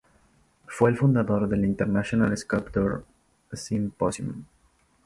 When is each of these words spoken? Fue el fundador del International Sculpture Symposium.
Fue 0.65 0.89
el 0.89 0.97
fundador 0.97 1.47
del 1.47 1.63
International 1.63 2.35
Sculpture 2.35 3.03
Symposium. 3.53 4.45